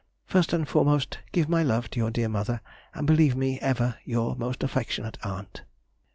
[0.25, 2.61] First and foremost, give my love to your dear mother,
[2.95, 5.63] and believe me, ever your most affectionate aunt, C.